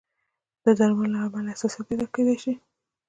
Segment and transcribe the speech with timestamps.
[0.63, 2.53] د درملو له امله حساسیت پیدا کېدای شي.